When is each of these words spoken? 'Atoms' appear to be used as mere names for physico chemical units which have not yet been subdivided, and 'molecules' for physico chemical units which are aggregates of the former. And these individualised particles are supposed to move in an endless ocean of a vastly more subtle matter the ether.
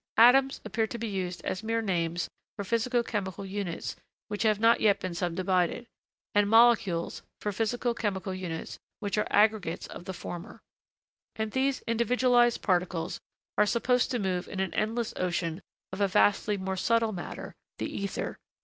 'Atoms' 0.17 0.59
appear 0.65 0.87
to 0.87 0.97
be 0.97 1.07
used 1.07 1.45
as 1.45 1.61
mere 1.61 1.79
names 1.83 2.27
for 2.55 2.63
physico 2.63 3.03
chemical 3.03 3.45
units 3.45 3.95
which 4.29 4.41
have 4.41 4.59
not 4.59 4.81
yet 4.81 4.99
been 4.99 5.13
subdivided, 5.13 5.85
and 6.33 6.49
'molecules' 6.49 7.21
for 7.39 7.51
physico 7.51 7.93
chemical 7.93 8.33
units 8.33 8.79
which 8.99 9.15
are 9.19 9.27
aggregates 9.29 9.85
of 9.85 10.05
the 10.05 10.11
former. 10.13 10.59
And 11.35 11.51
these 11.51 11.83
individualised 11.85 12.63
particles 12.63 13.19
are 13.59 13.67
supposed 13.67 14.09
to 14.09 14.17
move 14.17 14.47
in 14.47 14.59
an 14.59 14.73
endless 14.73 15.13
ocean 15.17 15.61
of 15.93 16.01
a 16.01 16.07
vastly 16.07 16.57
more 16.57 16.77
subtle 16.77 17.11
matter 17.11 17.53
the 17.77 17.85
ether. 17.87 18.39